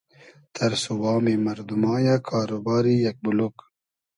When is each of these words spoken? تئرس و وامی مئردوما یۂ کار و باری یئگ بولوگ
تئرس 0.55 0.83
و 0.91 0.95
وامی 1.01 1.35
مئردوما 1.45 1.95
یۂ 2.05 2.15
کار 2.27 2.49
و 2.55 2.59
باری 2.65 2.95
یئگ 3.03 3.17
بولوگ 3.25 3.55